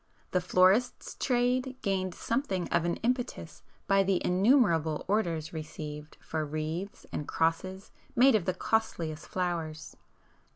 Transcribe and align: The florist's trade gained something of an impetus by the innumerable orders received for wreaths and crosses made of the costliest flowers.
The 0.31 0.41
florist's 0.41 1.13
trade 1.13 1.77
gained 1.83 2.15
something 2.15 2.67
of 2.69 2.85
an 2.85 2.95
impetus 3.05 3.61
by 3.85 4.01
the 4.01 4.19
innumerable 4.25 5.05
orders 5.07 5.53
received 5.53 6.17
for 6.19 6.43
wreaths 6.43 7.05
and 7.11 7.27
crosses 7.27 7.91
made 8.15 8.33
of 8.33 8.45
the 8.45 8.55
costliest 8.55 9.27
flowers. 9.27 9.95